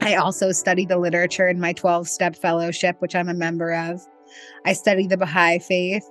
I 0.00 0.16
also 0.16 0.52
study 0.52 0.84
the 0.84 0.98
literature 0.98 1.48
in 1.48 1.58
my 1.58 1.72
12 1.72 2.08
step 2.08 2.36
fellowship, 2.36 2.96
which 3.00 3.16
I'm 3.16 3.28
a 3.28 3.34
member 3.34 3.72
of. 3.72 4.06
I 4.64 4.74
study 4.74 5.06
the 5.06 5.16
Baha'i 5.16 5.58
faith. 5.58 6.04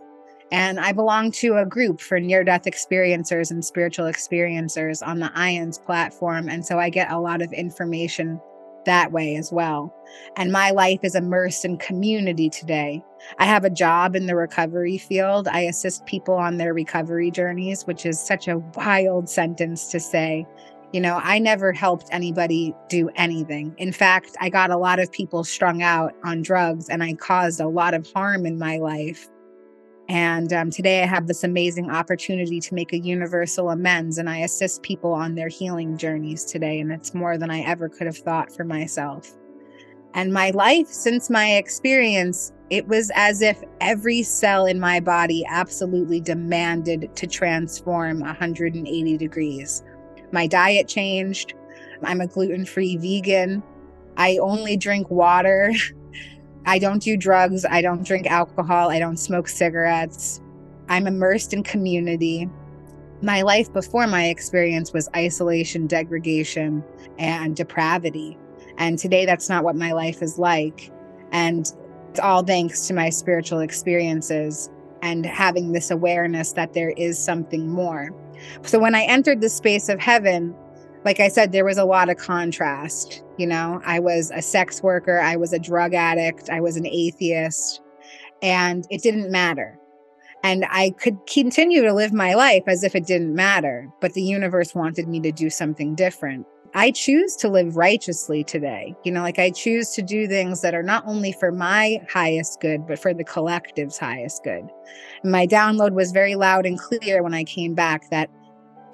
And 0.51 0.79
I 0.79 0.93
belong 0.93 1.31
to 1.33 1.57
a 1.57 1.65
group 1.65 1.99
for 1.99 2.19
near 2.19 2.43
death 2.43 2.63
experiencers 2.63 3.51
and 3.51 3.65
spiritual 3.65 4.05
experiencers 4.05 5.05
on 5.05 5.19
the 5.19 5.31
IANDS 5.35 5.83
platform. 5.83 6.47
And 6.47 6.65
so 6.65 6.79
I 6.79 6.89
get 6.89 7.11
a 7.11 7.19
lot 7.19 7.41
of 7.41 7.51
information 7.51 8.39
that 8.85 9.11
way 9.11 9.35
as 9.35 9.51
well. 9.51 9.93
And 10.37 10.51
my 10.51 10.71
life 10.71 11.01
is 11.03 11.13
immersed 11.13 11.65
in 11.65 11.77
community 11.77 12.49
today. 12.49 13.03
I 13.37 13.45
have 13.45 13.65
a 13.65 13.69
job 13.69 14.15
in 14.15 14.25
the 14.25 14.35
recovery 14.35 14.97
field. 14.97 15.47
I 15.49 15.61
assist 15.61 16.05
people 16.05 16.35
on 16.35 16.57
their 16.57 16.73
recovery 16.73 17.29
journeys, 17.29 17.83
which 17.83 18.05
is 18.05 18.17
such 18.17 18.47
a 18.47 18.59
wild 18.75 19.29
sentence 19.29 19.89
to 19.89 19.99
say. 19.99 20.47
You 20.93 21.01
know, 21.01 21.19
I 21.21 21.37
never 21.37 21.73
helped 21.73 22.07
anybody 22.11 22.73
do 22.87 23.09
anything. 23.15 23.75
In 23.77 23.91
fact, 23.91 24.37
I 24.39 24.49
got 24.49 24.71
a 24.71 24.77
lot 24.77 24.99
of 24.99 25.11
people 25.11 25.43
strung 25.43 25.83
out 25.83 26.13
on 26.23 26.41
drugs 26.41 26.87
and 26.87 27.03
I 27.03 27.13
caused 27.13 27.59
a 27.59 27.67
lot 27.67 27.93
of 27.93 28.09
harm 28.13 28.45
in 28.45 28.57
my 28.57 28.77
life. 28.77 29.27
And 30.09 30.53
um, 30.53 30.69
today 30.69 31.03
I 31.03 31.05
have 31.05 31.27
this 31.27 31.43
amazing 31.43 31.91
opportunity 31.91 32.61
to 32.61 32.73
make 32.73 32.93
a 32.93 32.99
universal 32.99 33.71
amends 33.71 34.17
and 34.17 34.29
I 34.29 34.37
assist 34.37 34.81
people 34.81 35.11
on 35.11 35.35
their 35.35 35.49
healing 35.49 35.97
journeys 35.97 36.45
today. 36.45 36.79
And 36.79 36.91
it's 36.91 37.13
more 37.13 37.37
than 37.37 37.51
I 37.51 37.59
ever 37.61 37.89
could 37.89 38.07
have 38.07 38.17
thought 38.17 38.51
for 38.51 38.63
myself. 38.63 39.35
And 40.13 40.33
my 40.33 40.51
life, 40.51 40.87
since 40.87 41.29
my 41.29 41.55
experience, 41.55 42.53
it 42.69 42.87
was 42.87 43.11
as 43.15 43.41
if 43.41 43.61
every 43.81 44.23
cell 44.23 44.65
in 44.65 44.79
my 44.79 44.99
body 44.99 45.45
absolutely 45.49 46.21
demanded 46.21 47.09
to 47.15 47.27
transform 47.27 48.21
180 48.21 49.17
degrees. 49.17 49.83
My 50.31 50.47
diet 50.47 50.87
changed. 50.87 51.53
I'm 52.03 52.21
a 52.21 52.27
gluten 52.27 52.65
free 52.65 52.97
vegan. 52.97 53.61
I 54.15 54.37
only 54.37 54.77
drink 54.77 55.09
water. 55.11 55.71
I 56.67 56.79
don't 56.79 57.01
do 57.01 57.15
drugs. 57.15 57.63
I 57.63 57.81
don't 57.81 58.05
drink 58.05 58.27
alcohol. 58.27 58.91
I 58.91 58.99
don't 58.99 59.15
smoke 59.15 59.47
cigarettes. 59.47 60.41
I'm 60.89 61.07
immersed 61.07 61.53
in 61.53 61.63
community. 61.63 62.49
My 63.21 63.41
life 63.41 63.71
before 63.71 64.05
my 64.05 64.27
experience 64.27 64.91
was 64.91 65.07
isolation, 65.15 65.87
degradation, 65.87 66.83
and 67.17 67.55
depravity. 67.55 68.37
And 68.77 68.99
today, 68.99 69.25
that's 69.25 69.47
not 69.47 69.63
what 69.63 69.77
my 69.77 69.93
life 69.93 70.21
is 70.21 70.37
like. 70.37 70.91
And 71.31 71.71
it's 72.09 72.19
all 72.19 72.43
thanks 72.43 72.85
to 72.87 72.93
my 72.93 73.11
spiritual 73.11 73.59
experiences 73.59 74.69
and 75.01 75.25
having 75.25 75.71
this 75.71 75.89
awareness 75.89 76.51
that 76.51 76.73
there 76.73 76.89
is 76.91 77.17
something 77.17 77.69
more. 77.69 78.09
So, 78.63 78.77
when 78.77 78.93
I 78.93 79.03
entered 79.03 79.39
the 79.39 79.49
space 79.49 79.87
of 79.87 80.01
heaven, 80.01 80.53
like 81.05 81.19
I 81.19 81.27
said, 81.27 81.51
there 81.51 81.65
was 81.65 81.77
a 81.77 81.85
lot 81.85 82.09
of 82.09 82.17
contrast. 82.17 83.23
You 83.37 83.47
know, 83.47 83.81
I 83.85 83.99
was 83.99 84.31
a 84.31 84.41
sex 84.41 84.81
worker, 84.81 85.19
I 85.19 85.35
was 85.35 85.53
a 85.53 85.59
drug 85.59 85.93
addict, 85.93 86.49
I 86.49 86.59
was 86.59 86.75
an 86.75 86.87
atheist, 86.87 87.81
and 88.41 88.85
it 88.89 89.01
didn't 89.01 89.31
matter. 89.31 89.79
And 90.43 90.65
I 90.69 90.91
could 90.91 91.17
continue 91.27 91.81
to 91.81 91.93
live 91.93 92.13
my 92.13 92.33
life 92.33 92.63
as 92.67 92.83
if 92.83 92.95
it 92.95 93.05
didn't 93.05 93.35
matter, 93.35 93.89
but 94.01 94.13
the 94.13 94.21
universe 94.21 94.75
wanted 94.75 95.07
me 95.07 95.19
to 95.21 95.31
do 95.31 95.49
something 95.49 95.95
different. 95.95 96.45
I 96.73 96.91
choose 96.91 97.35
to 97.37 97.49
live 97.49 97.75
righteously 97.75 98.43
today. 98.43 98.95
You 99.03 99.11
know, 99.11 99.21
like 99.21 99.39
I 99.39 99.49
choose 99.49 99.91
to 99.91 100.01
do 100.01 100.27
things 100.27 100.61
that 100.61 100.75
are 100.75 100.83
not 100.83 101.03
only 101.07 101.31
for 101.31 101.51
my 101.51 101.99
highest 102.09 102.59
good, 102.59 102.85
but 102.85 102.99
for 102.99 103.13
the 103.13 103.23
collective's 103.23 103.97
highest 103.97 104.43
good. 104.43 104.69
My 105.23 105.47
download 105.47 105.93
was 105.93 106.11
very 106.11 106.35
loud 106.35 106.65
and 106.65 106.77
clear 106.77 107.23
when 107.23 107.33
I 107.33 107.43
came 107.43 107.73
back 107.73 108.09
that 108.11 108.29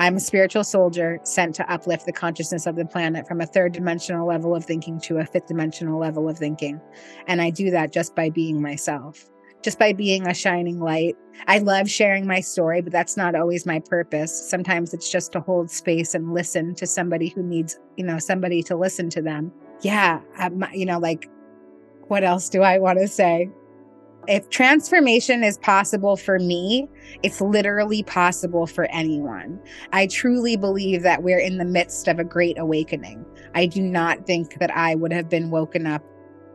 I'm 0.04 0.18
a 0.18 0.20
spiritual 0.20 0.66
soldier 0.66 1.18
sent 1.24 1.56
to 1.56 1.72
uplift 1.72 2.06
the 2.06 2.12
consciousness 2.12 2.66
of 2.66 2.76
the 2.76 2.84
planet 2.84 3.26
from 3.26 3.40
a 3.40 3.46
third 3.46 3.72
dimensional 3.72 4.28
level 4.28 4.54
of 4.54 4.66
thinking 4.66 5.00
to 5.00 5.20
a 5.20 5.26
fifth 5.26 5.48
dimensional 5.48 5.98
level 5.98 6.28
of 6.28 6.38
thinking. 6.38 6.82
And 7.28 7.42
I 7.42 7.50
do 7.50 7.72
that 7.72 7.94
just 7.94 8.14
by 8.14 8.30
being 8.30 8.62
myself, 8.62 9.24
just 9.62 9.80
by 9.80 9.94
being 9.94 10.28
a 10.28 10.34
shining 10.34 10.82
light. 10.82 11.16
I 11.48 11.60
love 11.60 11.90
sharing 11.90 12.28
my 12.28 12.42
story, 12.42 12.82
but 12.82 12.92
that's 12.92 13.16
not 13.16 13.34
always 13.34 13.66
my 13.66 13.80
purpose. 13.80 14.38
Sometimes 14.50 14.94
it's 14.94 15.10
just 15.10 15.32
to 15.32 15.40
hold 15.40 15.72
space 15.72 16.14
and 16.14 16.34
listen 16.34 16.76
to 16.76 16.86
somebody 16.86 17.30
who 17.30 17.42
needs, 17.42 17.80
you 17.96 18.04
know, 18.04 18.20
somebody 18.20 18.62
to 18.64 18.76
listen 18.76 19.10
to 19.12 19.22
them. 19.22 19.54
Yeah. 19.84 20.20
I'm, 20.36 20.66
you 20.74 20.86
know, 20.86 21.00
like, 21.00 21.30
what 22.10 22.26
else 22.26 22.50
do 22.50 22.62
I 22.62 22.78
want 22.78 23.00
to 23.00 23.08
say? 23.08 23.50
If 24.28 24.50
transformation 24.50 25.44
is 25.44 25.58
possible 25.58 26.16
for 26.16 26.40
me, 26.40 26.88
it's 27.24 27.42
literally 27.42 28.04
possible 28.04 28.66
for 28.66 28.86
anyone. 28.86 29.60
I 29.92 30.08
truly 30.08 30.56
believe 30.56 31.04
that 31.04 31.24
we're 31.24 31.40
in 31.40 31.58
the 31.58 31.66
midst 31.66 32.08
of 32.08 32.20
a 32.20 32.24
great 32.24 32.58
awakening. 32.58 33.26
I 33.54 33.66
do 33.66 33.82
not 33.82 34.26
think 34.26 34.60
that 34.60 34.72
I 34.72 34.96
would 34.96 35.12
have 35.12 35.30
been 35.30 35.52
woken 35.52 35.86
up 35.86 36.04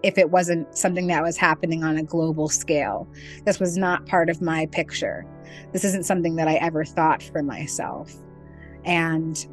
if 0.02 0.16
it 0.16 0.31
wasn't 0.31 0.76
something 0.76 1.09
that 1.09 1.22
was 1.22 1.37
happening 1.37 1.85
on 1.85 1.98
a 1.98 2.02
global 2.02 2.48
scale. 2.48 3.07
This 3.44 3.61
was 3.61 3.76
not 3.76 4.07
part 4.07 4.31
of 4.31 4.40
my 4.40 4.66
picture. 4.66 5.26
This 5.72 5.85
isn't 5.85 6.07
something 6.07 6.37
that 6.37 6.48
I 6.48 6.54
ever 6.54 6.85
thought 6.85 7.22
for 7.22 7.42
myself. 7.42 8.14
And 8.85 9.46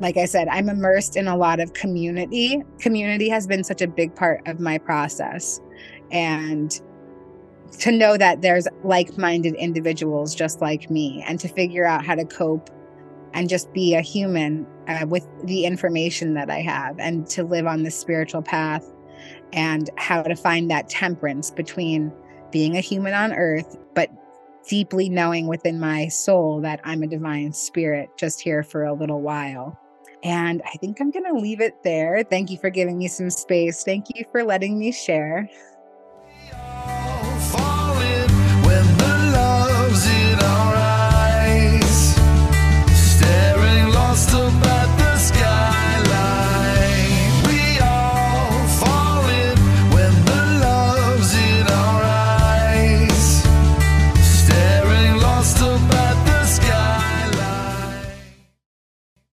like 0.00 0.16
I 0.16 0.24
said, 0.24 0.48
I'm 0.48 0.68
immersed 0.68 1.16
in 1.16 1.28
a 1.28 1.36
lot 1.36 1.60
of 1.60 1.72
community. 1.72 2.62
Community 2.78 3.28
has 3.28 3.46
been 3.46 3.64
such 3.64 3.80
a 3.80 3.86
big 3.86 4.14
part 4.14 4.46
of 4.46 4.58
my 4.60 4.76
process. 4.76 5.60
And 6.10 6.78
to 7.78 7.92
know 7.92 8.16
that 8.16 8.42
there's 8.42 8.68
like-minded 8.84 9.54
individuals 9.54 10.34
just 10.34 10.60
like 10.60 10.90
me 10.90 11.24
and 11.26 11.40
to 11.40 11.48
figure 11.48 11.86
out 11.86 12.04
how 12.04 12.14
to 12.14 12.24
cope 12.24 12.70
and 13.34 13.48
just 13.48 13.72
be 13.72 13.94
a 13.94 14.00
human 14.00 14.66
uh, 14.88 15.06
with 15.06 15.26
the 15.44 15.64
information 15.64 16.34
that 16.34 16.50
I 16.50 16.60
have 16.60 16.98
and 16.98 17.26
to 17.28 17.44
live 17.44 17.66
on 17.66 17.82
the 17.82 17.90
spiritual 17.90 18.42
path 18.42 18.84
and 19.52 19.90
how 19.96 20.22
to 20.22 20.34
find 20.34 20.70
that 20.70 20.88
temperance 20.88 21.50
between 21.50 22.12
being 22.50 22.76
a 22.76 22.80
human 22.80 23.14
on 23.14 23.32
earth 23.32 23.78
but 23.94 24.10
deeply 24.68 25.08
knowing 25.08 25.46
within 25.46 25.80
my 25.80 26.08
soul 26.08 26.60
that 26.60 26.80
I'm 26.84 27.02
a 27.02 27.06
divine 27.06 27.52
spirit 27.52 28.10
just 28.16 28.40
here 28.40 28.62
for 28.62 28.84
a 28.84 28.92
little 28.92 29.20
while. 29.20 29.78
And 30.22 30.62
I 30.64 30.76
think 30.78 31.00
I'm 31.00 31.10
going 31.10 31.24
to 31.24 31.40
leave 31.40 31.60
it 31.60 31.82
there. 31.82 32.22
Thank 32.22 32.50
you 32.50 32.58
for 32.58 32.70
giving 32.70 32.98
me 32.98 33.08
some 33.08 33.28
space. 33.28 33.82
Thank 33.82 34.06
you 34.14 34.24
for 34.30 34.44
letting 34.44 34.78
me 34.78 34.92
share. 34.92 35.48